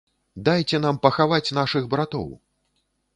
Дайце 0.47 0.79
нам 0.85 0.95
пахаваць 1.03 1.55
нашых 1.59 1.83
братоў! 1.91 2.27